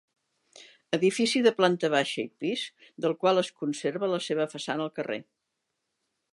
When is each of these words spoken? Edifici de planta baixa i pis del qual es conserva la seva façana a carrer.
Edifici 0.97 1.41
de 1.47 1.51
planta 1.59 1.91
baixa 1.95 2.23
i 2.23 2.25
pis 2.45 2.63
del 3.05 3.15
qual 3.25 3.43
es 3.45 3.53
conserva 3.63 4.11
la 4.15 4.21
seva 4.31 4.51
façana 4.55 4.89
a 4.89 4.95
carrer. 4.99 5.23